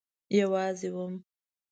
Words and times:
یوازی 0.37 0.89
وم 0.93 1.13